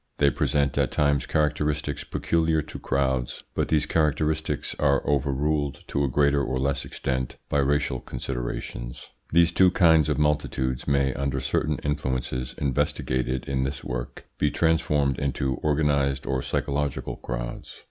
[0.17, 6.07] They present at times characteristics peculiar to crowds, but these characteristics are overruled to a
[6.09, 9.11] greater or less extent by racial considerations.
[9.31, 15.19] These two kinds of multitudes may, under certain influences investigated in this work, be transformed
[15.19, 17.79] into organised or psychological crowds.